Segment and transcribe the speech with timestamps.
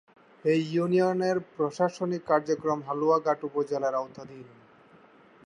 [0.45, 4.47] এ ইউনিয়নের প্রশাসনিক কার্যক্রম হালুয়াঘাট উপজেলার আওতাধীন।